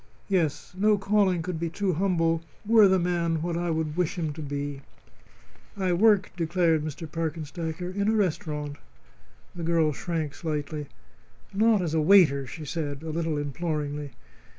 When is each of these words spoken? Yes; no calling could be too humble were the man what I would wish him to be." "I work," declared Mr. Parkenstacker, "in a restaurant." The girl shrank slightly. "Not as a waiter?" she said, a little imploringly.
Yes; 0.29 0.73
no 0.75 0.97
calling 0.97 1.43
could 1.43 1.59
be 1.59 1.69
too 1.69 1.93
humble 1.93 2.41
were 2.65 2.87
the 2.87 2.97
man 2.97 3.43
what 3.43 3.55
I 3.55 3.69
would 3.69 3.95
wish 3.95 4.17
him 4.17 4.33
to 4.33 4.41
be." 4.41 4.81
"I 5.77 5.93
work," 5.93 6.31
declared 6.35 6.83
Mr. 6.83 7.07
Parkenstacker, 7.07 7.91
"in 7.93 8.07
a 8.07 8.15
restaurant." 8.15 8.77
The 9.53 9.61
girl 9.61 9.93
shrank 9.93 10.33
slightly. 10.33 10.87
"Not 11.53 11.83
as 11.83 11.93
a 11.93 12.01
waiter?" 12.01 12.47
she 12.47 12.65
said, 12.65 13.03
a 13.03 13.11
little 13.11 13.37
imploringly. 13.37 14.13